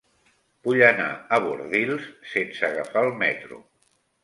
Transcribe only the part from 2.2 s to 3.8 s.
sense agafar el metro.